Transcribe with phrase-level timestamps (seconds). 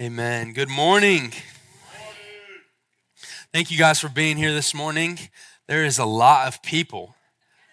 [0.00, 0.52] Amen.
[0.52, 1.32] Good morning.
[3.52, 5.18] Thank you guys for being here this morning.
[5.66, 7.16] There is a lot of people.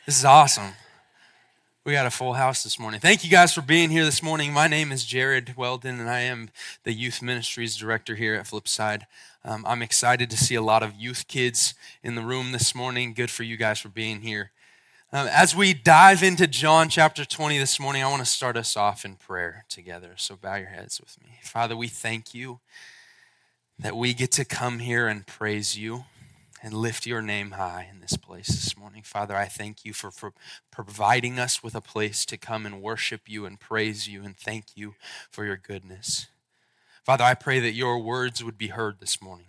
[0.07, 0.71] This is awesome.
[1.85, 2.99] We got a full house this morning.
[2.99, 4.51] Thank you guys for being here this morning.
[4.53, 6.49] My name is Jarrod Weldon, and I am
[6.83, 9.03] the Youth Ministries Director here at Flipside.
[9.43, 13.13] Um, I'm excited to see a lot of youth kids in the room this morning.
[13.13, 14.49] Good for you guys for being here.
[15.15, 18.75] Um, as we dive into John chapter 20 this morning, I want to start us
[18.75, 20.15] off in prayer together.
[20.17, 21.39] So bow your heads with me.
[21.41, 22.59] Father, we thank you
[23.79, 26.03] that we get to come here and praise you
[26.61, 29.03] and lift your name high in this place this morning.
[29.03, 30.33] Father, I thank you for, for
[30.69, 34.75] providing us with a place to come and worship you and praise you and thank
[34.75, 34.95] you
[35.31, 36.27] for your goodness.
[37.05, 39.47] Father, I pray that your words would be heard this morning.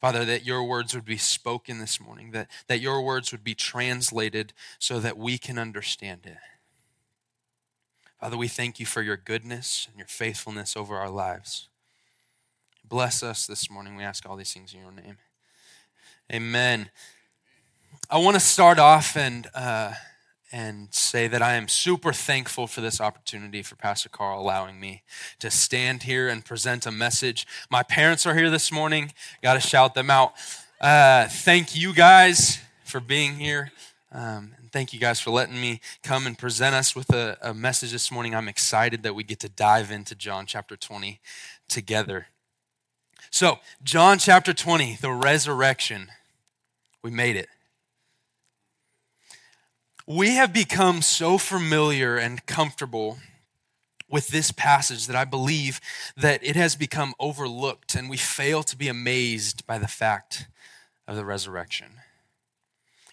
[0.00, 3.54] Father, that your words would be spoken this morning, that, that your words would be
[3.54, 6.38] translated so that we can understand it.
[8.18, 11.68] Father, we thank you for your goodness and your faithfulness over our lives.
[12.82, 13.94] Bless us this morning.
[13.94, 15.18] We ask all these things in your name.
[16.32, 16.90] Amen.
[18.08, 19.92] I want to start off and uh,
[20.52, 25.02] and say that I am super thankful for this opportunity for Pastor Carl allowing me
[25.38, 27.46] to stand here and present a message.
[27.70, 29.12] My parents are here this morning.
[29.42, 30.32] Got to shout them out.
[30.80, 33.70] Uh, thank you guys for being here.
[34.12, 37.54] Um, and thank you guys for letting me come and present us with a, a
[37.54, 38.34] message this morning.
[38.34, 41.20] I'm excited that we get to dive into John chapter 20
[41.68, 42.26] together.
[43.30, 46.08] So, John chapter 20, the resurrection.
[47.02, 47.48] We made it
[50.06, 53.18] we have become so familiar and comfortable
[54.08, 55.80] with this passage that I believe
[56.16, 60.46] that it has become overlooked and we fail to be amazed by the fact
[61.06, 61.92] of the resurrection.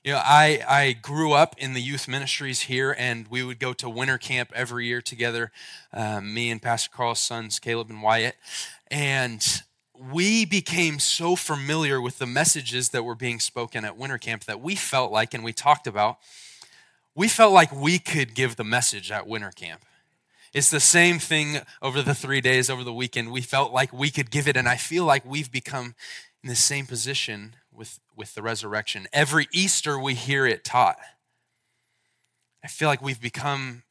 [0.03, 3.73] You know, I, I grew up in the youth ministries here, and we would go
[3.73, 5.51] to winter camp every year together,
[5.91, 8.37] um, me and Pastor Carl's sons, Caleb and Wyatt.
[8.89, 9.45] And
[9.99, 14.61] we became so familiar with the messages that were being spoken at winter camp that
[14.61, 16.19] we felt like, and we talked about,
[17.17, 19.83] we felt like we could give the message at winter camp.
[20.53, 23.31] It's the same thing over the three days over the weekend.
[23.31, 25.95] We felt like we could give it, and I feel like we've become
[26.43, 29.07] in the same position with, with the resurrection.
[29.11, 30.97] Every Easter, we hear it taught.
[32.63, 33.81] I feel like we've become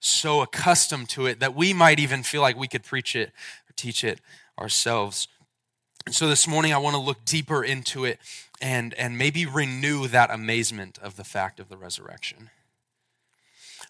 [0.00, 3.72] so accustomed to it that we might even feel like we could preach it or
[3.76, 4.20] teach it
[4.58, 5.28] ourselves.
[6.06, 8.18] And so this morning, I want to look deeper into it
[8.60, 12.50] and, and maybe renew that amazement of the fact of the resurrection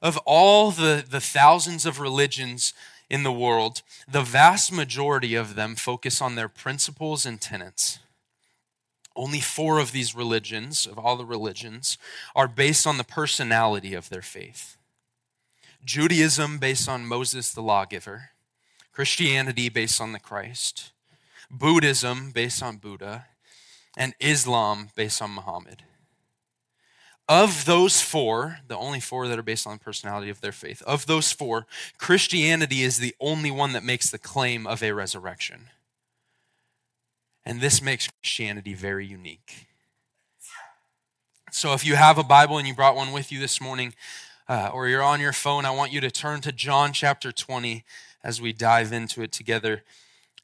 [0.05, 2.75] of all the, the thousands of religions
[3.09, 7.99] in the world, the vast majority of them focus on their principles and tenets.
[9.17, 11.97] Only four of these religions, of all the religions,
[12.37, 14.77] are based on the personality of their faith
[15.85, 18.31] Judaism, based on Moses the lawgiver,
[18.93, 20.93] Christianity, based on the Christ,
[21.51, 23.27] Buddhism, based on Buddha,
[23.97, 25.83] and Islam, based on Muhammad.
[27.29, 30.83] Of those four, the only four that are based on the personality of their faith,
[30.83, 35.71] of those four, Christianity is the only one that makes the claim of a resurrection.
[37.47, 39.67] And this makes Christianity very unique.
[41.51, 43.95] So if you have a Bible and you brought one with you this morning,
[44.49, 47.85] uh, or you're on your phone, I want you to turn to John chapter 20
[48.23, 49.83] as we dive into it together.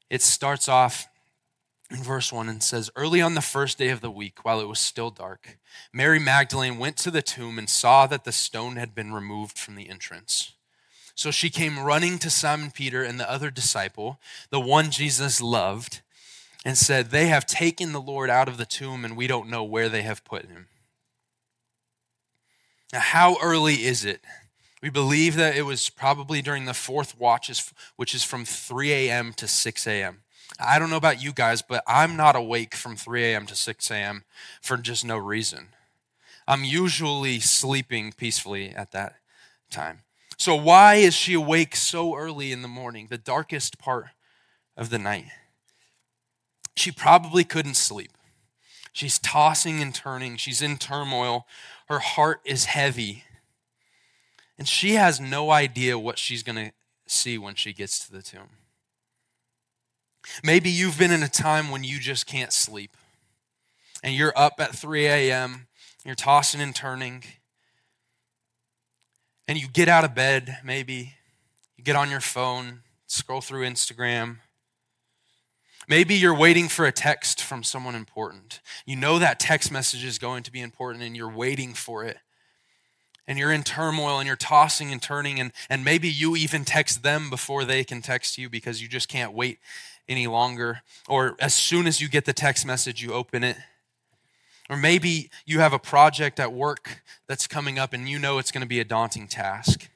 [0.09, 1.09] It starts off
[1.91, 4.69] in verse 1 and says, Early on the first day of the week, while it
[4.69, 5.59] was still dark,
[5.93, 9.75] Mary Magdalene went to the tomb and saw that the stone had been removed from
[9.75, 10.55] the entrance.
[11.15, 14.21] So she came running to Simon Peter and the other disciple,
[14.51, 16.01] the one Jesus loved,
[16.65, 19.65] and said, They have taken the Lord out of the tomb, and we don't know
[19.65, 20.69] where they have put him.
[22.93, 24.23] Now, how early is it?
[24.83, 27.51] We believe that it was probably during the fourth watch,
[27.97, 29.33] which is from 3 a.m.
[29.35, 30.23] to 6 a.m.
[30.61, 33.47] I don't know about you guys, but I'm not awake from 3 a.m.
[33.47, 34.25] to 6 a.m.
[34.61, 35.69] for just no reason.
[36.47, 39.17] I'm usually sleeping peacefully at that
[39.71, 40.01] time.
[40.37, 44.07] So, why is she awake so early in the morning, the darkest part
[44.77, 45.27] of the night?
[46.77, 48.13] She probably couldn't sleep.
[48.93, 51.47] She's tossing and turning, she's in turmoil.
[51.89, 53.25] Her heart is heavy.
[54.59, 56.73] And she has no idea what she's going to
[57.07, 58.60] see when she gets to the tomb.
[60.45, 62.97] Maybe you've been in a time when you just can't sleep
[64.03, 65.67] and you're up at 3 a.m.,
[66.05, 67.23] you're tossing and turning,
[69.47, 71.15] and you get out of bed, maybe,
[71.77, 74.39] you get on your phone, scroll through Instagram.
[75.89, 78.61] Maybe you're waiting for a text from someone important.
[78.87, 82.19] You know that text message is going to be important and you're waiting for it.
[83.27, 87.05] and you're in turmoil and you're tossing and turning, and, and maybe you even text
[87.05, 89.61] them before they can text you because you just can't wait
[90.11, 90.83] any longer.
[91.09, 93.57] Or as soon as you get the text message, you open it.
[94.69, 98.53] Or maybe you have a project at work that's coming up and you know it's
[98.53, 99.89] going to be a daunting task.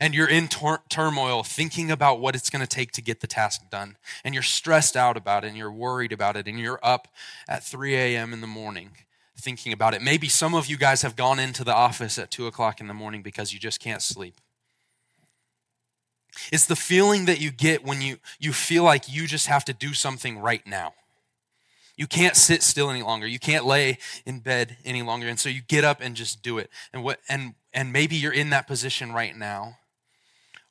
[0.00, 3.26] And you're in tor- turmoil thinking about what it's going to take to get the
[3.26, 3.96] task done.
[4.24, 6.46] And you're stressed out about it and you're worried about it.
[6.46, 7.08] And you're up
[7.46, 8.32] at 3 a.m.
[8.32, 8.92] in the morning
[9.38, 10.00] thinking about it.
[10.00, 12.94] Maybe some of you guys have gone into the office at 2 o'clock in the
[12.94, 14.40] morning because you just can't sleep.
[16.52, 19.72] It's the feeling that you get when you, you feel like you just have to
[19.72, 20.94] do something right now.
[21.96, 23.26] You can't sit still any longer.
[23.26, 25.28] You can't lay in bed any longer.
[25.28, 26.70] And so you get up and just do it.
[26.92, 29.78] And what and and maybe you're in that position right now.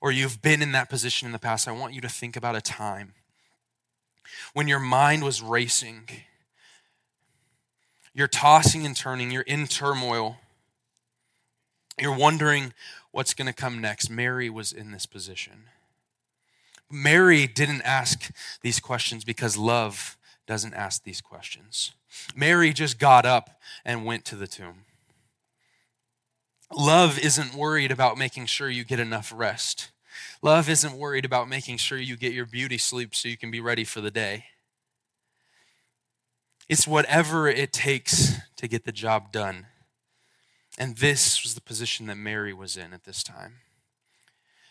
[0.01, 1.67] Or you've been in that position in the past.
[1.67, 3.13] I want you to think about a time
[4.53, 6.09] when your mind was racing
[8.15, 10.37] you're tossing and turning, you're in turmoil,
[11.99, 12.73] you're wondering
[13.15, 14.09] what's going to come next.
[14.09, 15.67] Mary was in this position.
[16.91, 18.29] Mary didn't ask
[18.61, 21.93] these questions because love doesn't ask these questions.
[22.35, 23.51] Mary just got up
[23.85, 24.83] and went to the tomb.
[26.75, 29.91] Love isn't worried about making sure you get enough rest.
[30.41, 33.61] Love isn't worried about making sure you get your beauty sleep so you can be
[33.61, 34.43] ready for the day.
[36.67, 39.67] It's whatever it takes to get the job done.
[40.77, 43.55] And this was the position that Mary was in at this time.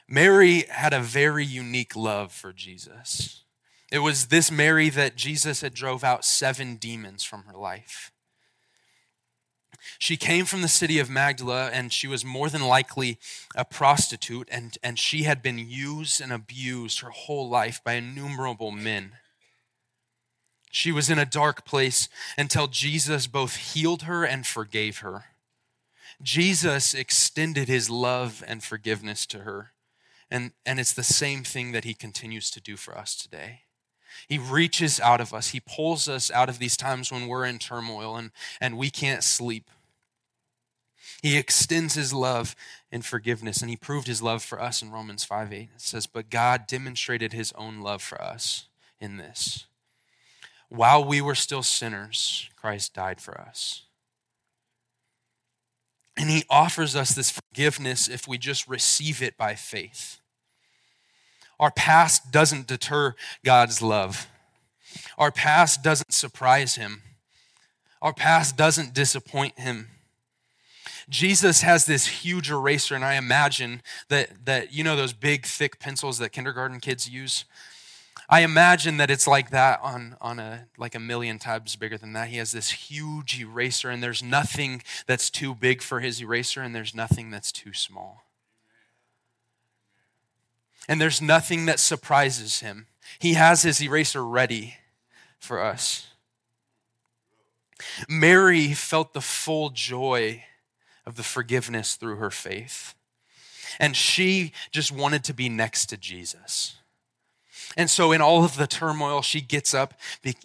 [0.07, 3.45] Mary had a very unique love for Jesus.
[3.91, 8.13] It was this Mary that Jesus had drove out seven demons from her life.
[9.99, 13.19] She came from the city of Magdala, and she was more than likely
[13.55, 18.71] a prostitute, and, and she had been used and abused her whole life by innumerable
[18.71, 19.13] men.
[20.71, 25.27] She was in a dark place until Jesus both healed her and forgave her.
[26.23, 29.73] Jesus extended his love and forgiveness to her.
[30.31, 33.63] And, and it's the same thing that he continues to do for us today.
[34.29, 37.59] He reaches out of us, he pulls us out of these times when we're in
[37.59, 38.31] turmoil and,
[38.61, 39.71] and we can't sleep.
[41.21, 42.55] He extends his love
[42.93, 45.57] and forgiveness, and he proved his love for us in Romans 5 8.
[45.57, 48.67] It says, But God demonstrated his own love for us
[49.01, 49.67] in this
[50.75, 53.84] while we were still sinners, Christ died for us.
[56.17, 60.21] And he offers us this forgiveness if we just receive it by faith.
[61.59, 63.15] Our past doesn't deter
[63.45, 64.29] God's love.
[65.19, 67.03] Our past doesn't surprise him.
[68.01, 69.89] Our past doesn't disappoint him.
[71.09, 75.79] Jesus has this huge eraser, and I imagine that, that you know those big, thick
[75.79, 77.45] pencils that kindergarten kids use?
[78.29, 82.15] I imagine that it's like that on, on a like a million times bigger than
[82.15, 82.29] that.
[82.29, 86.75] He has this huge eraser, and there's nothing that's too big for his eraser, and
[86.75, 88.25] there's nothing that's too small.
[90.89, 92.87] And there's nothing that surprises him.
[93.19, 94.77] He has his eraser ready
[95.39, 96.09] for us.
[98.09, 100.45] Mary felt the full joy
[101.07, 102.95] of the forgiveness through her faith.
[103.79, 106.77] And she just wanted to be next to Jesus.
[107.77, 109.95] And so, in all of the turmoil, she gets up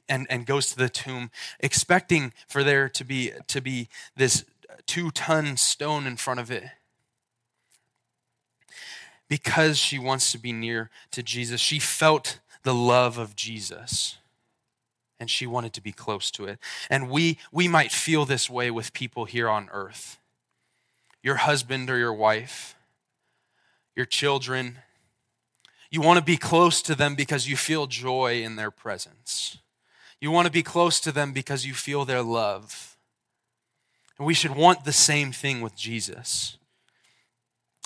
[0.08, 4.46] and, and goes to the tomb, expecting for there to be, to be this
[4.86, 6.64] two ton stone in front of it.
[9.28, 14.18] Because she wants to be near to Jesus, she felt the love of Jesus
[15.20, 16.60] and she wanted to be close to it.
[16.90, 20.18] And we, we might feel this way with people here on earth
[21.22, 22.76] your husband or your wife,
[23.94, 24.80] your children
[25.92, 29.58] you want to be close to them because you feel joy in their presence.
[30.22, 32.98] You want to be close to them because you feel their love.
[34.18, 36.58] And we should want the same thing with Jesus.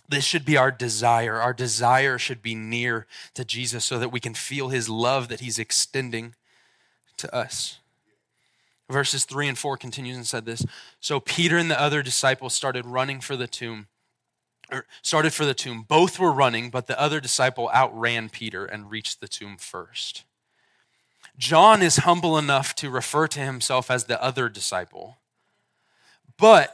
[0.10, 1.40] This should be our desire.
[1.40, 5.40] Our desire should be near to Jesus so that we can feel his love that
[5.40, 6.36] he's extending
[7.18, 7.80] to us.
[8.90, 10.66] Verses 3 and 4 continues and said this
[11.00, 13.88] So Peter and the other disciples started running for the tomb
[15.02, 15.86] started for the tomb.
[15.88, 20.24] Both were running, but the other disciple outran Peter and reached the tomb first.
[21.38, 25.18] John is humble enough to refer to himself as the other disciple.
[26.38, 26.74] But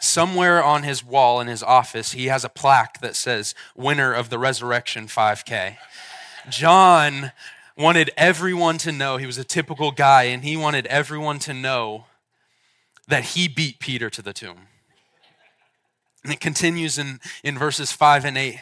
[0.00, 4.30] somewhere on his wall in his office, he has a plaque that says, Winner of
[4.30, 5.76] the Resurrection 5K.
[6.48, 7.32] John
[7.76, 12.06] wanted everyone to know, he was a typical guy, and he wanted everyone to know
[13.06, 14.67] that he beat Peter to the tomb.
[16.28, 18.58] And it continues in, in verses 5 and 8.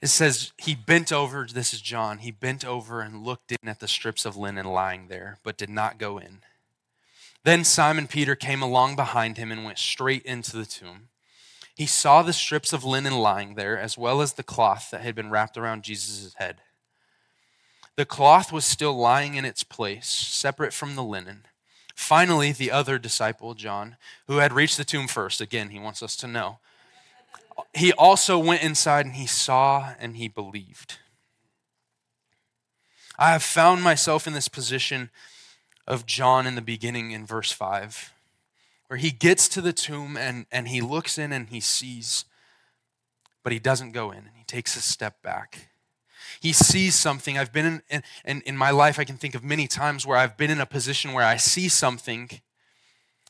[0.00, 3.80] It says, He bent over, this is John, he bent over and looked in at
[3.80, 6.38] the strips of linen lying there, but did not go in.
[7.44, 11.10] Then Simon Peter came along behind him and went straight into the tomb.
[11.74, 15.14] He saw the strips of linen lying there, as well as the cloth that had
[15.14, 16.62] been wrapped around Jesus' head.
[17.96, 21.44] The cloth was still lying in its place, separate from the linen.
[21.98, 23.96] Finally, the other disciple, John,
[24.28, 26.58] who had reached the tomb first, again, he wants us to know,
[27.74, 30.98] he also went inside and he saw and he believed.
[33.18, 35.10] I have found myself in this position
[35.88, 38.14] of John in the beginning in verse 5,
[38.86, 42.24] where he gets to the tomb and, and he looks in and he sees,
[43.42, 45.67] but he doesn't go in and he takes a step back.
[46.40, 47.38] He sees something.
[47.38, 50.36] I've been in, in, in my life, I can think of many times where I've
[50.36, 52.30] been in a position where I see something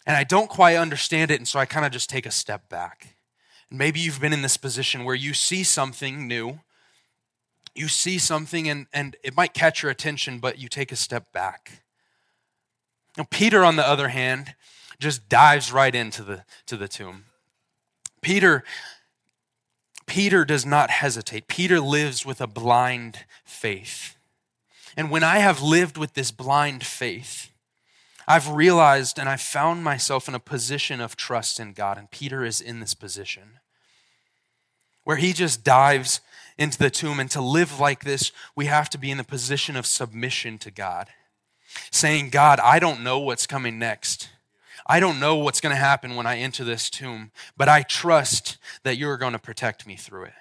[0.07, 2.71] and I don't quite understand it, and so I kind of just take a step
[2.71, 3.17] back.
[3.69, 6.61] And maybe you've been in this position where you see something new
[7.79, 11.33] you see something and, and it might catch your attention, but you take a step
[11.33, 11.83] back.
[13.17, 14.55] Now, Peter, on the other hand,
[14.99, 17.25] just dives right into the, to the tomb.
[18.21, 18.65] Peter,
[20.09, 21.47] Peter does not hesitate.
[21.47, 24.17] Peter lives with a blind faith.
[24.97, 27.53] And when I have lived with this blind faith,
[28.27, 31.99] I've realized and I've found myself in a position of trust in God.
[31.99, 33.61] And Peter is in this position
[35.05, 36.21] where he just dives
[36.59, 37.21] into the tomb.
[37.21, 40.71] And to live like this, we have to be in the position of submission to
[40.71, 41.09] God,
[41.91, 44.29] saying, God, I don't know what's coming next.
[44.89, 48.57] I don't know what's going to happen when I enter this tomb, but I trust
[48.85, 50.33] that you're going to protect me through it.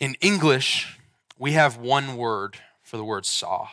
[0.00, 0.98] In English,
[1.38, 3.68] we have one word for the word saw.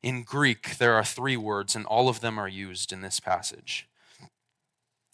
[0.00, 3.88] In Greek, there are three words, and all of them are used in this passage.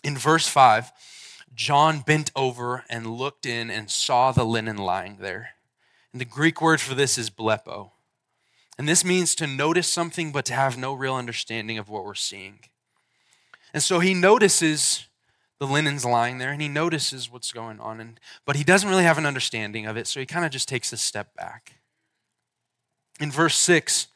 [0.03, 0.93] In verse 5,
[1.55, 5.51] John bent over and looked in and saw the linen lying there.
[6.13, 7.93] And the Greek word for this is blepo.
[8.79, 12.15] And this means to notice something but to have no real understanding of what we're
[12.15, 12.61] seeing.
[13.73, 15.07] And so he notices
[15.59, 19.05] the linen's lying there and he notices what's going on and but he doesn't really
[19.05, 21.75] have an understanding of it, so he kind of just takes a step back.
[23.21, 24.09] In verse 6,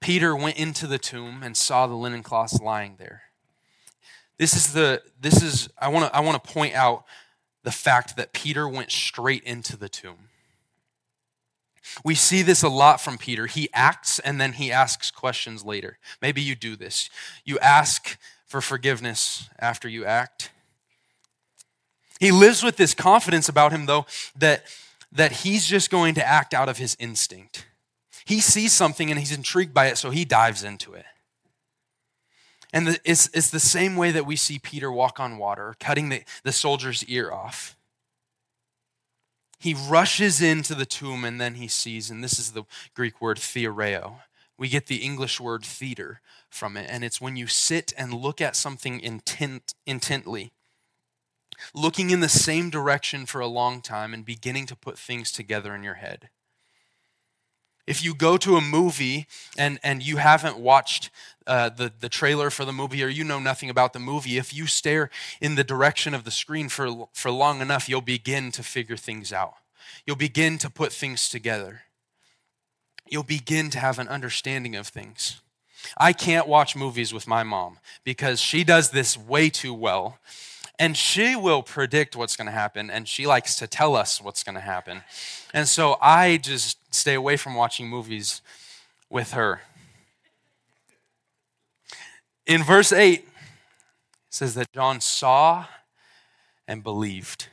[0.00, 3.22] Peter went into the tomb and saw the linen cloths lying there.
[4.38, 7.04] This is the this is I want to I want to point out
[7.64, 10.28] the fact that Peter went straight into the tomb.
[12.04, 13.46] We see this a lot from Peter.
[13.46, 15.98] He acts and then he asks questions later.
[16.20, 17.10] Maybe you do this.
[17.44, 20.50] You ask for forgiveness after you act.
[22.20, 24.06] He lives with this confidence about him though
[24.36, 24.64] that
[25.12, 27.66] that he's just going to act out of his instinct.
[28.24, 31.06] He sees something and he's intrigued by it so he dives into it.
[32.72, 36.10] And the, it's, it's the same way that we see Peter walk on water, cutting
[36.10, 37.77] the, the soldier's ear off.
[39.58, 43.38] He rushes into the tomb and then he sees, and this is the Greek word
[43.38, 44.20] theoreo.
[44.56, 48.40] We get the English word theater from it, and it's when you sit and look
[48.40, 50.52] at something intent, intently,
[51.74, 55.74] looking in the same direction for a long time and beginning to put things together
[55.74, 56.28] in your head.
[57.86, 61.10] If you go to a movie and, and you haven't watched
[61.48, 64.54] uh, the, the trailer for the movie or you know nothing about the movie, if
[64.54, 68.62] you stare in the direction of the screen for, for long enough, you'll begin to
[68.62, 69.54] figure things out.
[70.06, 71.82] You'll begin to put things together.
[73.08, 75.40] You'll begin to have an understanding of things.
[75.96, 80.18] I can't watch movies with my mom because she does this way too well
[80.78, 84.42] and she will predict what's going to happen and she likes to tell us what's
[84.42, 85.02] going to happen
[85.52, 88.42] and so i just stay away from watching movies
[89.10, 89.62] with her
[92.48, 93.26] in verse 8 it
[94.28, 95.66] says that john saw
[96.66, 97.46] and believed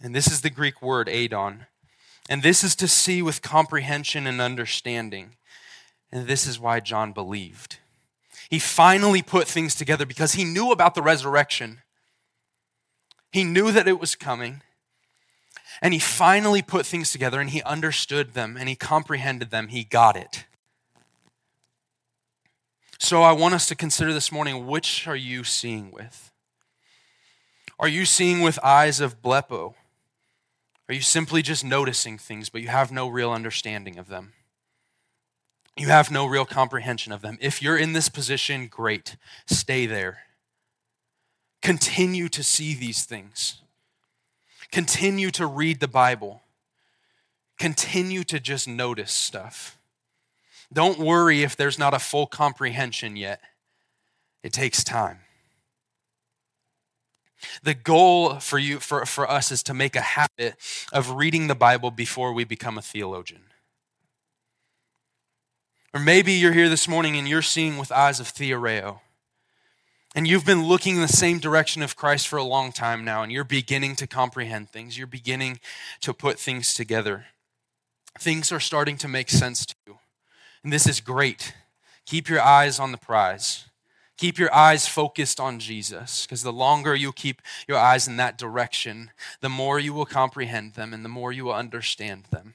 [0.00, 1.66] and this is the greek word adon
[2.28, 5.36] and this is to see with comprehension and understanding
[6.12, 7.78] and this is why john believed
[8.48, 11.80] he finally put things together because he knew about the resurrection
[13.36, 14.62] he knew that it was coming.
[15.82, 19.68] And he finally put things together and he understood them and he comprehended them.
[19.68, 20.46] He got it.
[22.98, 26.32] So I want us to consider this morning which are you seeing with?
[27.78, 29.74] Are you seeing with eyes of blepo?
[30.88, 34.32] Are you simply just noticing things, but you have no real understanding of them?
[35.76, 37.36] You have no real comprehension of them.
[37.40, 39.16] If you're in this position, great.
[39.46, 40.20] Stay there.
[41.60, 43.60] Continue to see these things.
[44.70, 46.42] Continue to read the Bible.
[47.58, 49.75] Continue to just notice stuff.
[50.72, 53.40] Don't worry if there's not a full comprehension yet.
[54.42, 55.20] It takes time.
[57.62, 60.56] The goal for you for, for us is to make a habit
[60.92, 63.42] of reading the Bible before we become a theologian.
[65.92, 69.00] Or maybe you're here this morning and you're seeing with eyes of theoreo.
[70.14, 73.22] And you've been looking in the same direction of Christ for a long time now,
[73.22, 74.96] and you're beginning to comprehend things.
[74.96, 75.60] You're beginning
[76.00, 77.26] to put things together.
[78.18, 79.98] Things are starting to make sense to you.
[80.66, 81.54] And this is great.
[82.06, 83.66] Keep your eyes on the prize.
[84.16, 88.36] Keep your eyes focused on Jesus, because the longer you keep your eyes in that
[88.36, 92.54] direction, the more you will comprehend them and the more you will understand them.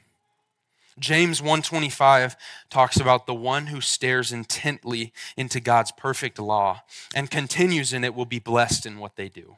[1.00, 2.36] James 125
[2.70, 6.82] talks about the one who stares intently into God's perfect law
[7.15, 9.56] and continues in it will be blessed in what they do.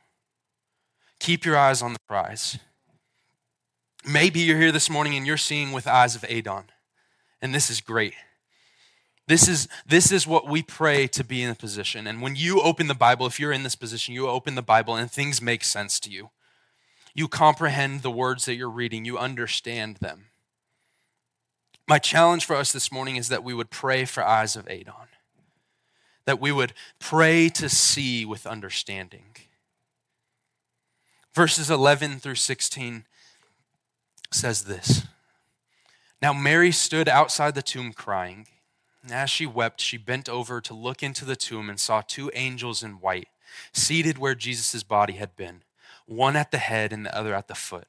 [1.17, 2.60] Keep your eyes on the prize.
[4.05, 6.65] Maybe you're here this morning and you're seeing with eyes of Adon,
[7.41, 8.13] and this is great.
[9.27, 12.08] This is, this is what we pray to be in a position.
[12.08, 14.96] And when you open the Bible, if you're in this position, you open the Bible
[14.96, 16.32] and things make sense to you.
[17.13, 20.25] You comprehend the words that you're reading, you understand them.
[21.88, 25.08] My challenge for us this morning is that we would pray for eyes of Adon,
[26.25, 29.36] that we would pray to see with understanding.
[31.34, 33.06] Verses 11 through 16
[34.32, 35.06] says this
[36.22, 38.48] Now Mary stood outside the tomb crying.
[39.03, 42.31] And as she wept, she bent over to look into the tomb and saw two
[42.33, 43.27] angels in white,
[43.74, 45.63] seated where Jesus' body had been,
[46.05, 47.88] one at the head and the other at the foot.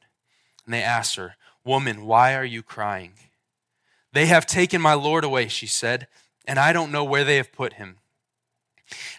[0.64, 3.12] And they asked her, Woman, why are you crying?
[4.12, 6.09] They have taken my Lord away, she said,
[6.47, 7.99] and I don't know where they have put him.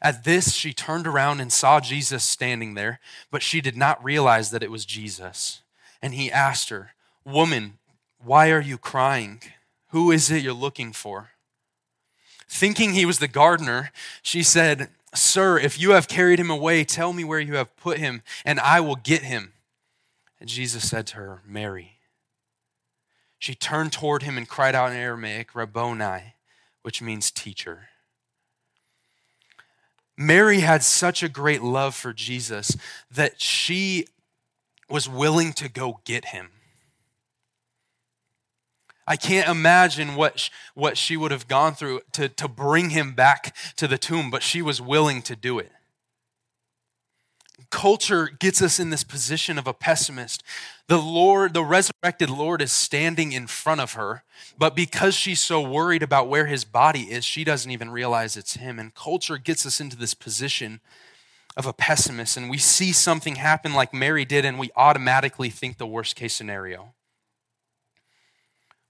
[0.01, 2.99] At this, she turned around and saw Jesus standing there,
[3.31, 5.61] but she did not realize that it was Jesus.
[6.01, 6.91] And he asked her,
[7.25, 7.79] Woman,
[8.23, 9.41] why are you crying?
[9.89, 11.31] Who is it you're looking for?
[12.47, 17.13] Thinking he was the gardener, she said, Sir, if you have carried him away, tell
[17.13, 19.53] me where you have put him, and I will get him.
[20.39, 21.99] And Jesus said to her, Mary.
[23.39, 26.35] She turned toward him and cried out in Aramaic, Rabboni,
[26.81, 27.89] which means teacher.
[30.17, 32.77] Mary had such a great love for Jesus
[33.11, 34.07] that she
[34.89, 36.51] was willing to go get him.
[39.07, 43.55] I can't imagine what, what she would have gone through to, to bring him back
[43.75, 45.71] to the tomb, but she was willing to do it.
[47.69, 50.43] Culture gets us in this position of a pessimist.
[50.87, 54.23] The Lord, the resurrected Lord, is standing in front of her,
[54.57, 58.55] but because she's so worried about where his body is, she doesn't even realize it's
[58.55, 58.79] him.
[58.79, 60.79] And culture gets us into this position
[61.57, 65.77] of a pessimist, and we see something happen like Mary did, and we automatically think
[65.77, 66.93] the worst case scenario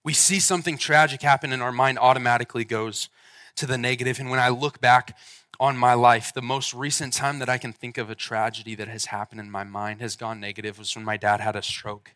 [0.05, 3.09] we see something tragic happen and our mind automatically goes
[3.55, 4.19] to the negative.
[4.19, 5.17] And when I look back
[5.59, 8.87] on my life, the most recent time that I can think of a tragedy that
[8.87, 12.11] has happened in my mind has gone negative was when my dad had a stroke.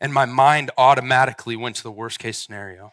[0.00, 2.92] And my mind automatically went to the worst case scenario.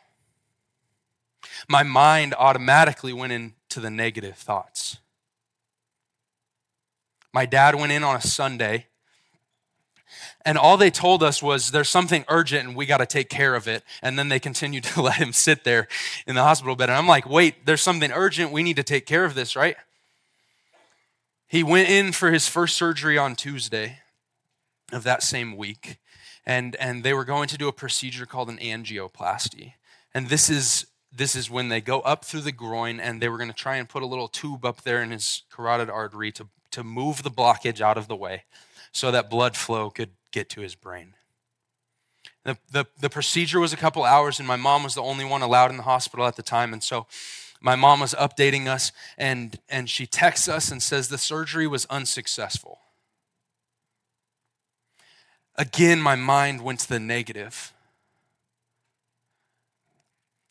[1.67, 4.97] My mind automatically went into the negative thoughts.
[7.33, 8.87] My dad went in on a Sunday
[10.45, 13.55] and all they told us was there's something urgent and we got to take care
[13.55, 13.83] of it.
[14.01, 15.87] And then they continued to let him sit there
[16.25, 16.89] in the hospital bed.
[16.89, 18.51] And I'm like, wait, there's something urgent.
[18.51, 19.75] We need to take care of this, right?
[21.47, 23.99] He went in for his first surgery on Tuesday
[24.91, 25.97] of that same week.
[26.45, 29.73] And, and they were going to do a procedure called an angioplasty.
[30.13, 33.37] And this is this is when they go up through the groin and they were
[33.37, 36.47] going to try and put a little tube up there in his carotid artery to,
[36.69, 38.43] to move the blockage out of the way
[38.91, 41.13] so that blood flow could get to his brain.
[42.43, 45.41] The, the, the procedure was a couple hours, and my mom was the only one
[45.41, 46.71] allowed in the hospital at the time.
[46.71, 47.05] And so
[47.59, 51.85] my mom was updating us, and, and she texts us and says the surgery was
[51.87, 52.79] unsuccessful.
[55.55, 57.73] Again, my mind went to the negative.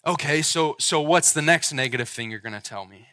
[0.04, 3.08] Okay, so, so what's the next negative thing you're going to tell me?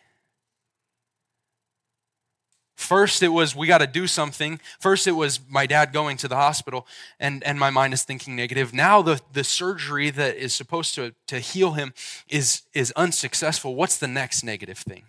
[2.93, 4.59] First, it was we got to do something.
[4.79, 6.85] First, it was my dad going to the hospital,
[7.19, 8.71] and, and my mind is thinking negative.
[8.71, 11.95] Now, the, the surgery that is supposed to, to heal him
[12.29, 13.73] is, is unsuccessful.
[13.73, 15.05] What's the next negative thing?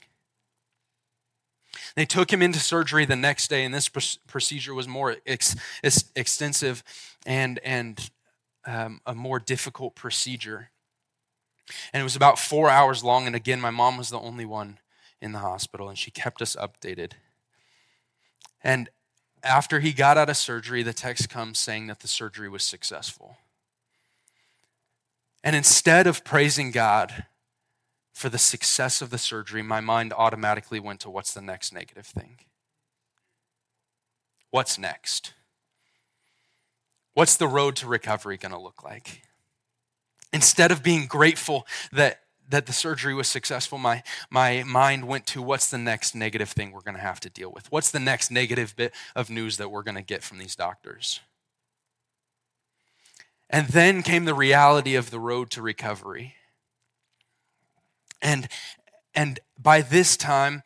[1.94, 6.04] They took him into surgery the next day, and this procedure was more ex, ex,
[6.16, 6.82] extensive
[7.26, 8.08] and, and
[8.64, 10.70] um, a more difficult procedure.
[11.92, 13.26] And it was about four hours long.
[13.26, 14.78] And again, my mom was the only one
[15.20, 17.12] in the hospital, and she kept us updated.
[18.64, 18.88] And
[19.42, 23.36] after he got out of surgery, the text comes saying that the surgery was successful.
[25.44, 27.26] And instead of praising God
[28.14, 32.06] for the success of the surgery, my mind automatically went to what's the next negative
[32.06, 32.38] thing?
[34.50, 35.34] What's next?
[37.12, 39.22] What's the road to recovery going to look like?
[40.32, 45.42] Instead of being grateful that, that the surgery was successful, my, my mind went to
[45.42, 47.70] what's the next negative thing we're going to have to deal with?
[47.72, 51.20] What's the next negative bit of news that we're going to get from these doctors?
[53.50, 56.34] And then came the reality of the road to recovery.
[58.20, 58.48] And,
[59.14, 60.62] and by this time,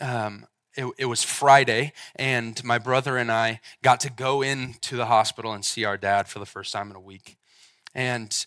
[0.00, 5.06] um, it, it, was Friday, and my brother and I got to go into the
[5.06, 7.36] hospital and see our dad for the first time in a week.
[7.94, 8.46] And,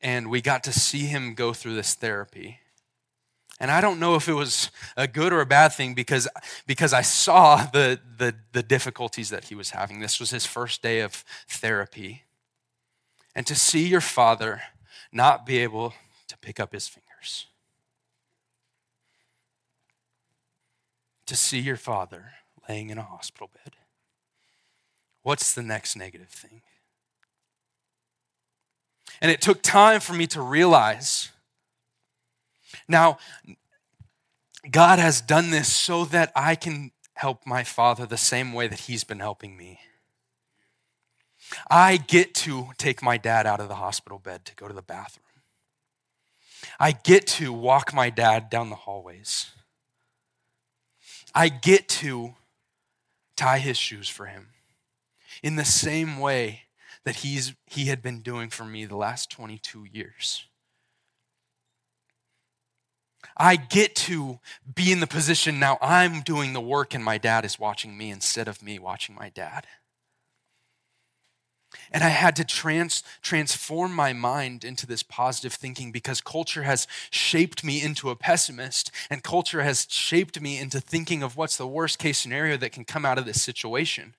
[0.00, 2.60] and we got to see him go through this therapy.
[3.58, 6.28] And I don't know if it was a good or a bad thing because,
[6.66, 10.00] because I saw the, the, the difficulties that he was having.
[10.00, 12.24] This was his first day of therapy.
[13.34, 14.62] And to see your father
[15.10, 15.94] not be able
[16.28, 17.46] to pick up his fingers
[21.26, 22.32] to see your father
[22.68, 23.74] laying in a hospital bed?
[25.22, 26.62] What's the next negative thing?
[29.20, 31.30] And it took time for me to realize
[32.88, 33.18] now,
[34.70, 38.80] God has done this so that I can help my father the same way that
[38.80, 39.80] he's been helping me.
[41.70, 44.82] I get to take my dad out of the hospital bed to go to the
[44.82, 45.22] bathroom.
[46.80, 49.50] I get to walk my dad down the hallways.
[51.34, 52.34] I get to
[53.36, 54.48] tie his shoes for him
[55.42, 56.62] in the same way
[57.06, 60.44] that he's, he had been doing for me the last 22 years.
[63.36, 64.40] I get to
[64.74, 68.10] be in the position now I'm doing the work and my dad is watching me
[68.10, 69.68] instead of me watching my dad.
[71.92, 76.88] And I had to trans, transform my mind into this positive thinking because culture has
[77.10, 81.66] shaped me into a pessimist, and culture has shaped me into thinking of what's the
[81.66, 84.14] worst case scenario that can come out of this situation.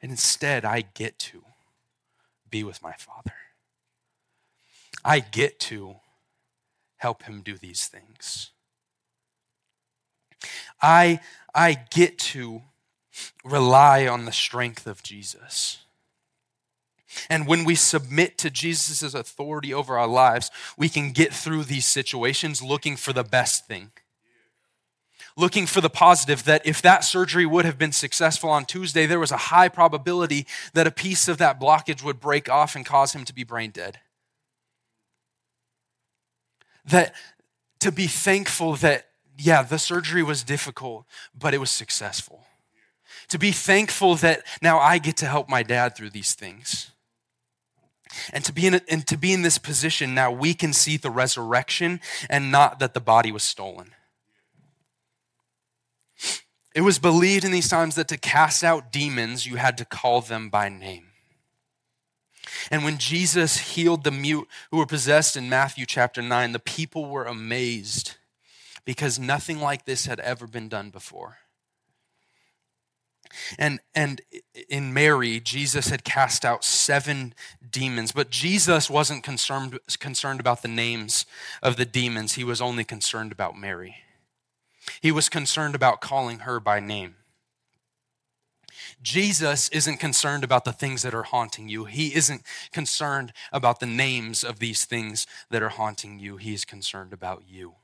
[0.00, 1.42] And instead, I get to
[2.50, 3.34] be with my Father.
[5.04, 5.96] I get to
[6.96, 8.50] help him do these things.
[10.80, 11.20] I,
[11.54, 12.62] I get to
[13.44, 15.78] rely on the strength of Jesus.
[17.28, 21.86] And when we submit to Jesus' authority over our lives, we can get through these
[21.86, 23.90] situations looking for the best thing.
[25.38, 29.20] Looking for the positive that if that surgery would have been successful on Tuesday, there
[29.20, 33.12] was a high probability that a piece of that blockage would break off and cause
[33.12, 34.00] him to be brain dead.
[36.84, 37.14] That
[37.78, 42.44] to be thankful that, yeah, the surgery was difficult, but it was successful.
[43.28, 46.90] To be thankful that now I get to help my dad through these things
[48.32, 51.10] and to be in and to be in this position now we can see the
[51.10, 53.92] resurrection and not that the body was stolen.
[56.74, 60.20] It was believed in these times that to cast out demons you had to call
[60.20, 61.06] them by name.
[62.70, 67.06] And when Jesus healed the mute who were possessed in Matthew chapter 9, the people
[67.06, 68.16] were amazed
[68.84, 71.38] because nothing like this had ever been done before.
[73.58, 74.22] And, and
[74.68, 77.34] in Mary, Jesus had cast out seven
[77.70, 81.26] demons, but Jesus wasn't concerned, concerned about the names
[81.62, 82.34] of the demons.
[82.34, 83.96] He was only concerned about Mary.
[85.00, 87.16] He was concerned about calling her by name.
[89.02, 91.84] Jesus isn't concerned about the things that are haunting you.
[91.84, 96.36] He isn't concerned about the names of these things that are haunting you.
[96.36, 97.74] He is concerned about you.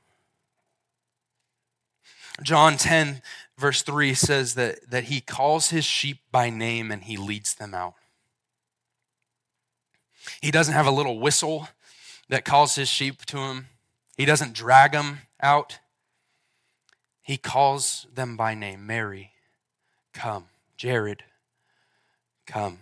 [2.43, 3.21] John 10,
[3.57, 7.73] verse 3 says that, that he calls his sheep by name and he leads them
[7.73, 7.93] out.
[10.41, 11.69] He doesn't have a little whistle
[12.27, 13.67] that calls his sheep to him,
[14.17, 15.79] he doesn't drag them out.
[17.25, 19.31] He calls them by name Mary,
[20.13, 20.45] come.
[20.77, 21.21] Jarrod,
[22.45, 22.81] come.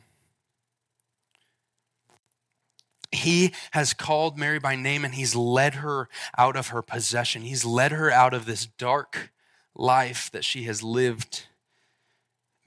[3.10, 7.44] He has called Mary by name and he's led her out of her possession.
[7.44, 9.32] He's led her out of this dark
[9.76, 11.46] life that she has lived.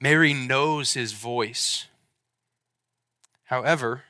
[0.01, 1.85] Mary knows his voice.
[3.43, 4.05] However,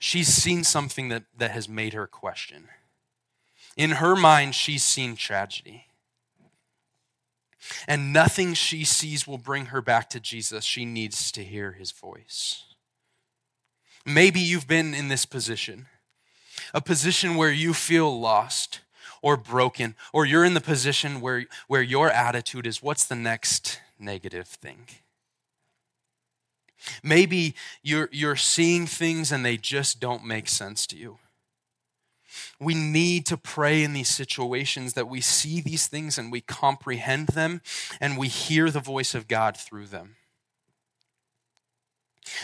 [0.00, 2.64] she's seen something that, that has made her question.
[3.76, 5.86] In her mind, she's seen tragedy.
[7.86, 10.64] And nothing she sees will bring her back to Jesus.
[10.64, 12.64] She needs to hear his voice.
[14.06, 15.86] Maybe you've been in this position,
[16.74, 18.80] a position where you feel lost
[19.22, 23.80] or broken, or you're in the position where, where your attitude is what's the next
[23.98, 24.86] negative thing?
[27.02, 31.18] Maybe you're, you're seeing things and they just don't make sense to you.
[32.58, 37.28] We need to pray in these situations that we see these things and we comprehend
[37.28, 37.60] them
[38.00, 40.16] and we hear the voice of God through them.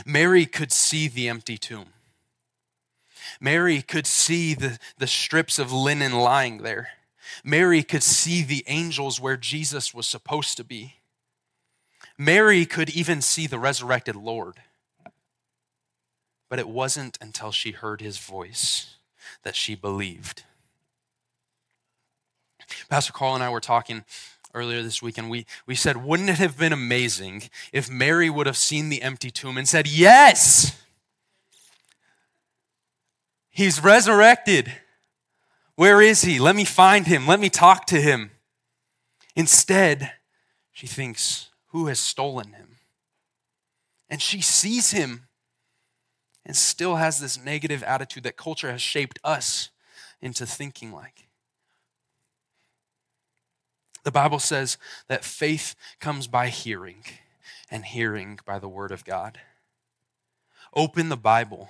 [0.05, 1.93] Mary could see the empty tomb.
[3.41, 6.91] Mary could see the, the strips of linen lying there.
[7.45, 10.97] Mary could see the angels where Jesus was supposed to be.
[12.19, 14.57] Mary could even see the resurrected Lord.
[16.49, 18.97] But it wasn't until she heard his voice
[19.43, 20.45] that she believed.
[22.89, 24.05] Pastor Carl and I were talking
[24.55, 28.47] earlier this week, and we, we said, wouldn't it have been amazing if Mary would
[28.47, 30.81] have seen the empty tomb and said, Yes,
[33.51, 34.73] he's resurrected.
[35.77, 36.39] Where is he?
[36.39, 37.27] Let me find him.
[37.27, 38.33] Let me talk to him.
[39.35, 40.13] Instead,
[40.73, 42.77] she thinks, Who has stolen him?
[44.09, 45.29] And she sees him
[46.45, 49.71] and still has this negative attitude that culture has shaped us
[50.21, 51.29] into thinking like.
[54.03, 57.05] The Bible says that faith comes by hearing,
[57.71, 59.41] and hearing by the Word of God.
[60.75, 61.69] Open the Bible,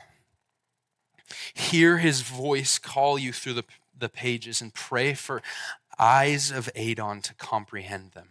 [1.54, 3.64] hear His voice call you through the,
[3.98, 5.42] the pages, and pray for
[5.98, 8.28] eyes of Adon to comprehend them.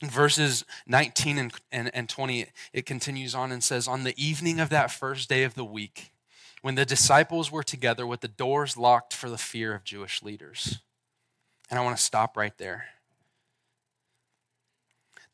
[0.00, 4.60] In verses 19 and, and, and 20, it continues on and says, On the evening
[4.60, 6.12] of that first day of the week,
[6.62, 10.80] when the disciples were together with the doors locked for the fear of Jewish leaders.
[11.70, 12.86] And I want to stop right there.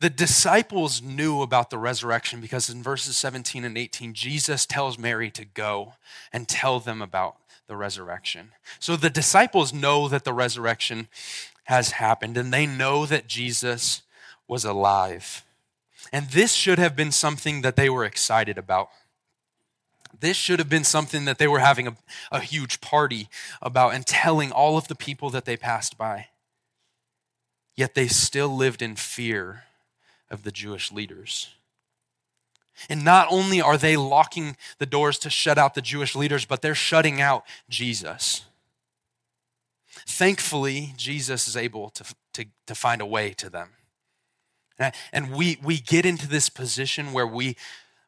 [0.01, 5.31] The disciples knew about the resurrection because in verses 17 and 18, Jesus tells Mary
[5.31, 5.95] to go
[6.33, 7.37] and tell them about
[7.69, 8.51] the resurrection.
[8.79, 11.09] So the disciples know that the resurrection
[11.65, 14.03] has happened and they know that Jesus
[14.49, 15.45] was alive.
[16.13, 18.89] And this should have been something that they were excited about.
[20.21, 21.97] This should have been something that they were having a,
[22.31, 23.29] a huge party
[23.61, 26.29] about and telling all of the people that they passed by.
[27.77, 29.65] Yet they still lived in fear
[30.31, 31.49] of the Jewish leaders.
[32.89, 36.63] And not only are they locking the doors to shut out the Jewish leaders, but
[36.63, 38.45] they're shutting out Jesus.
[40.07, 42.05] Thankfully, Jesus is able to,
[42.35, 43.71] to, to find a way to them.
[45.13, 47.57] And we, we get into this position where we,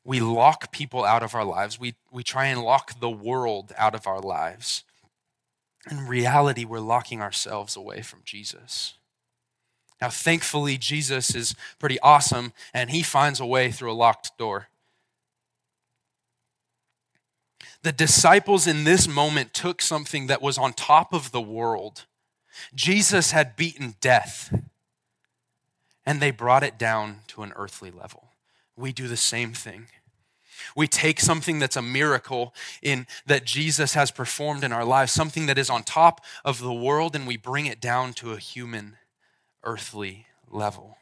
[0.05, 1.79] we lock people out of our lives.
[1.79, 4.85] We, we try and lock the world out of our lives.
[5.91, 8.95] In reality, we're locking ourselves away from Jesus.
[10.01, 14.69] Now, thankfully, Jesus is pretty awesome and he finds a way through a locked door.
[17.83, 22.05] The disciples in this moment took something that was on top of the world.
[22.75, 24.53] Jesus had beaten death
[26.07, 28.29] and they brought it down to an earthly level.
[28.77, 29.89] We do the same thing.
[30.75, 35.47] We take something that's a miracle in that Jesus has performed in our lives, something
[35.47, 38.97] that is on top of the world, and we bring it down to a human,
[39.65, 40.97] earthly level.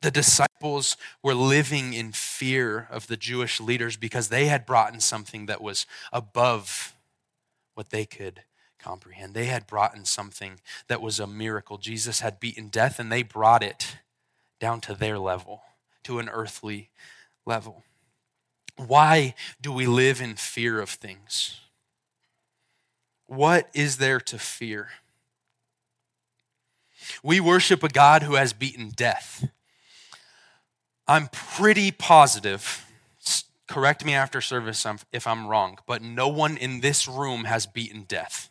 [0.00, 5.00] The disciples were living in fear of the Jewish leaders because they had brought in
[5.00, 6.94] something that was above
[7.74, 8.42] what they could
[8.86, 9.34] comprehend.
[9.34, 11.76] They had brought in something that was a miracle.
[11.76, 13.96] Jesus had beaten death, and they brought it
[14.60, 15.62] down to their level,
[16.04, 16.90] to an earthly
[17.44, 17.82] level.
[18.76, 21.58] Why do we live in fear of things?
[23.26, 24.90] What is there to fear?
[27.24, 29.48] We worship a God who has beaten death.
[31.08, 32.86] I'm pretty positive,
[33.66, 38.04] correct me after service if I'm wrong, but no one in this room has beaten
[38.04, 38.48] death.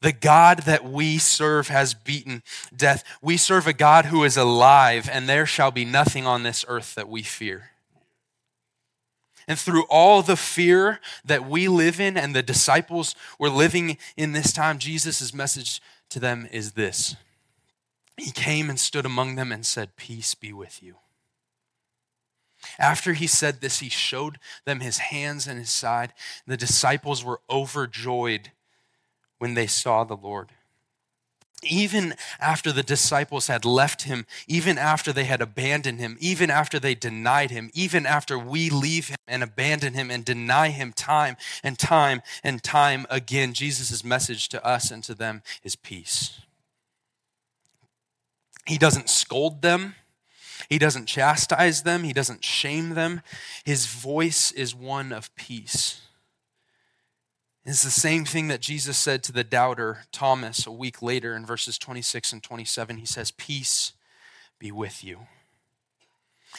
[0.00, 2.42] The God that we serve has beaten
[2.74, 3.04] death.
[3.20, 6.94] We serve a God who is alive, and there shall be nothing on this earth
[6.94, 7.70] that we fear.
[9.46, 14.32] And through all the fear that we live in and the disciples were living in
[14.32, 17.16] this time, Jesus' message to them is this
[18.16, 20.96] He came and stood among them and said, Peace be with you.
[22.78, 26.12] After he said this, he showed them his hands and his side.
[26.46, 28.52] The disciples were overjoyed
[29.40, 30.50] when they saw the Lord.
[31.62, 36.78] Even after the disciples had left him, even after they had abandoned him, even after
[36.78, 41.36] they denied him, even after we leave him and abandon him and deny him time
[41.62, 46.40] and time and time again, Jesus' message to us and to them is peace.
[48.66, 49.96] He doesn't scold them.
[50.68, 52.04] He doesn't chastise them.
[52.04, 53.22] He doesn't shame them.
[53.64, 56.02] His voice is one of peace.
[57.64, 61.44] It's the same thing that Jesus said to the doubter, Thomas, a week later in
[61.44, 62.96] verses 26 and 27.
[62.96, 63.92] He says, Peace
[64.58, 65.26] be with you.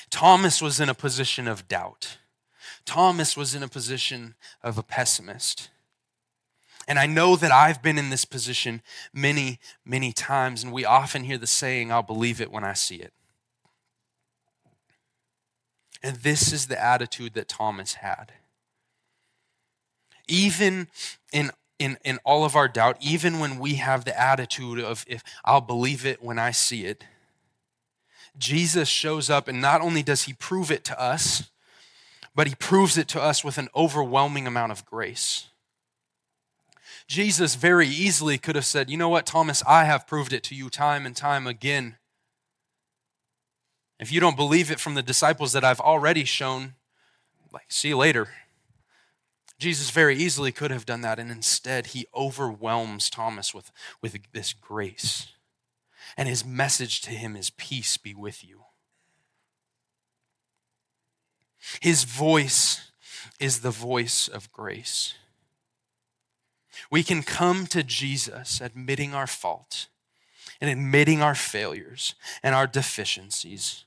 [0.09, 2.17] Thomas was in a position of doubt.
[2.85, 5.69] Thomas was in a position of a pessimist.
[6.87, 8.81] And I know that I've been in this position
[9.13, 12.97] many, many times, and we often hear the saying, I'll believe it when I see
[12.97, 13.13] it.
[16.03, 18.33] And this is the attitude that Thomas had.
[20.31, 20.87] Even
[21.31, 25.23] in in, in all of our doubt, even when we have the attitude of if
[25.43, 27.03] I'll believe it when I see it,
[28.37, 31.49] Jesus shows up and not only does he prove it to us,
[32.35, 35.47] but he proves it to us with an overwhelming amount of grace.
[37.07, 40.55] Jesus very easily could have said, You know what, Thomas, I have proved it to
[40.55, 41.97] you time and time again.
[43.99, 46.75] If you don't believe it from the disciples that I've already shown,
[47.51, 48.29] like, see you later.
[49.61, 53.71] Jesus very easily could have done that, and instead, he overwhelms Thomas with,
[54.01, 55.27] with this grace.
[56.17, 58.63] And his message to him is Peace be with you.
[61.79, 62.91] His voice
[63.39, 65.13] is the voice of grace.
[66.89, 69.89] We can come to Jesus admitting our fault
[70.59, 73.85] and admitting our failures and our deficiencies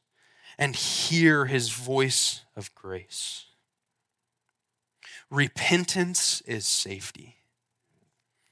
[0.56, 3.46] and hear his voice of grace.
[5.34, 7.38] Repentance is safety,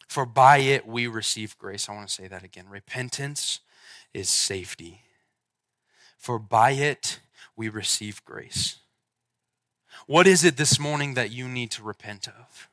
[0.09, 1.89] for by it we receive grace.
[1.89, 2.69] I want to say that again.
[2.69, 3.61] Repentance
[4.13, 5.03] is safety,
[6.19, 7.21] for by it
[7.55, 8.79] we receive grace.
[10.09, 12.69] What is it this morning that you need to repent of?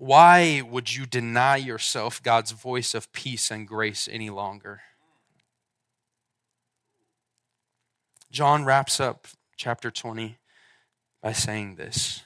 [0.00, 4.80] Why would you deny yourself God's voice of peace and grace any longer?
[8.32, 10.38] John wraps up chapter 20
[11.24, 12.22] by saying this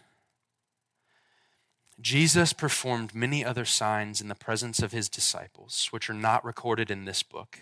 [2.01, 6.91] Jesus performed many other signs in the presence of his disciples, which are not recorded
[6.91, 7.61] in this book.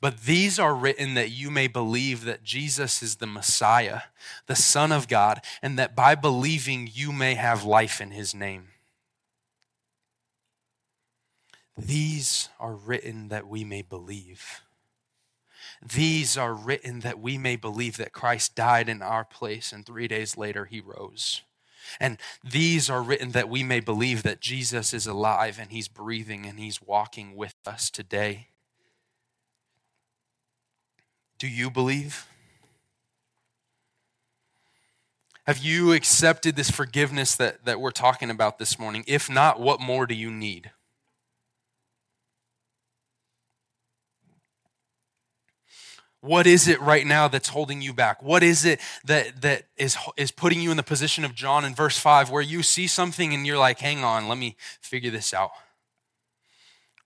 [0.00, 4.02] But these are written that you may believe that Jesus is the Messiah,
[4.46, 8.68] the Son of God, and that by believing you may have life in his name.
[11.76, 14.63] These are written that we may believe.
[15.84, 20.08] These are written that we may believe that Christ died in our place and three
[20.08, 21.42] days later he rose.
[22.00, 26.46] And these are written that we may believe that Jesus is alive and he's breathing
[26.46, 28.48] and he's walking with us today.
[31.38, 32.26] Do you believe?
[35.46, 39.04] Have you accepted this forgiveness that, that we're talking about this morning?
[39.06, 40.70] If not, what more do you need?
[46.24, 48.22] What is it right now that's holding you back?
[48.22, 51.74] What is it that, that is, is putting you in the position of John in
[51.74, 55.34] verse 5 where you see something and you're like, hang on, let me figure this
[55.34, 55.50] out?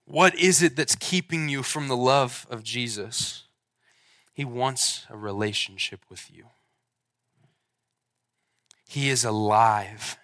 [0.05, 3.43] What is it that's keeping you from the love of Jesus?
[4.33, 6.45] He wants a relationship with you.
[8.87, 10.17] He is alive.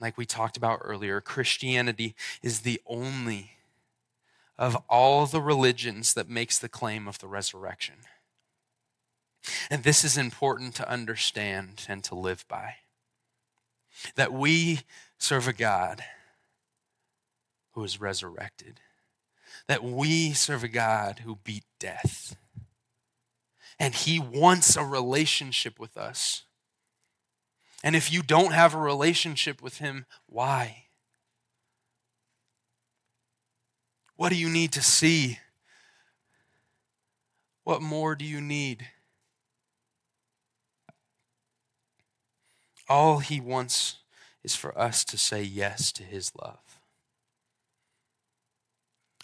[0.00, 3.57] Like we talked about earlier, Christianity is the only
[4.58, 7.94] of all the religions that makes the claim of the resurrection.
[9.70, 12.74] And this is important to understand and to live by.
[14.16, 14.80] That we
[15.16, 16.02] serve a God
[17.72, 18.80] who is resurrected.
[19.68, 22.36] That we serve a God who beat death.
[23.78, 26.42] And he wants a relationship with us.
[27.84, 30.87] And if you don't have a relationship with him, why?
[34.18, 35.38] What do you need to see?
[37.62, 38.88] What more do you need?
[42.88, 43.98] All he wants
[44.42, 46.80] is for us to say yes to his love.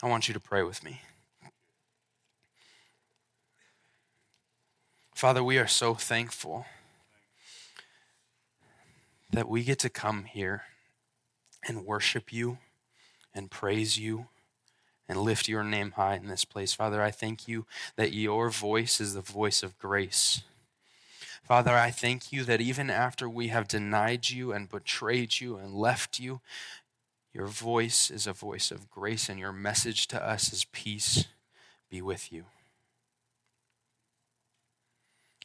[0.00, 1.00] I want you to pray with me.
[5.12, 6.66] Father, we are so thankful
[9.32, 10.62] that we get to come here
[11.66, 12.58] and worship you
[13.34, 14.28] and praise you
[15.08, 16.72] and lift your name high in this place.
[16.72, 20.42] Father, I thank you that your voice is the voice of grace.
[21.42, 25.74] Father, I thank you that even after we have denied you and betrayed you and
[25.74, 26.40] left you,
[27.34, 31.26] your voice is a voice of grace, and your message to us is peace
[31.90, 32.44] be with you.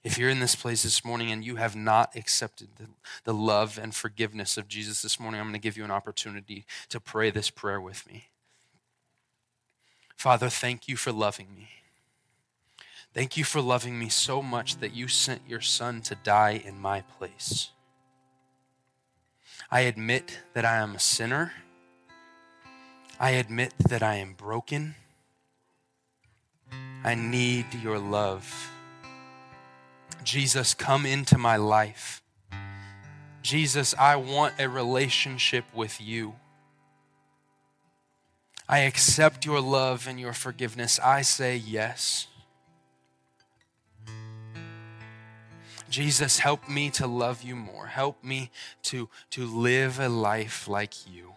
[0.04, 2.86] If you're in this place this morning and you have not accepted the,
[3.26, 6.66] the love and forgiveness of Jesus this morning, I'm going to give you an opportunity
[6.90, 8.30] to pray this prayer with me.
[10.20, 11.70] Father, thank you for loving me.
[13.14, 16.78] Thank you for loving me so much that you sent your son to die in
[16.78, 17.70] my place.
[19.72, 21.54] I admit that I am a sinner.
[23.18, 24.96] I admit that I am broken.
[27.06, 28.72] I need your love.
[30.26, 32.22] Jesus, come into my life.
[33.42, 36.36] Jesus, I want a relationship with you.
[38.72, 41.00] I accept your love and your forgiveness.
[41.04, 42.28] I say yes.
[45.90, 47.88] Jesus, help me to love you more.
[47.88, 48.52] Help me
[48.84, 51.34] to, to live a life like you.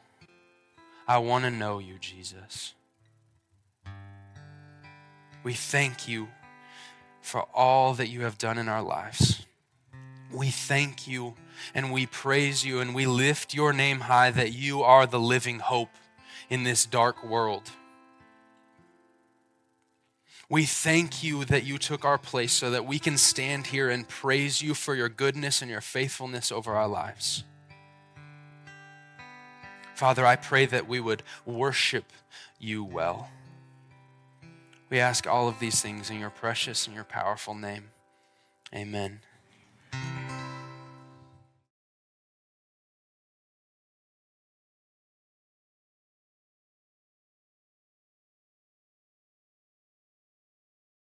[1.08, 2.74] I want to know you, Jesus.
[5.42, 6.28] We thank you
[7.22, 9.46] for all that you have done in our lives.
[10.30, 11.32] We thank you
[11.74, 15.60] and we praise you and we lift your name high that you are the living
[15.60, 15.88] hope
[16.48, 17.70] in this dark world.
[20.48, 24.06] We thank you that you took our place so that we can stand here and
[24.06, 27.44] praise you for your goodness and your faithfulness over our lives.
[29.94, 32.12] Father, I pray that we would worship
[32.58, 33.30] you well.
[34.90, 37.84] We ask all of these things in your precious and your powerful name.
[38.74, 39.20] Amen.